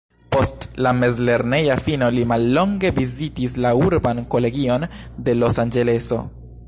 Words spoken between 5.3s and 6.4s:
Los-Anĝeleso.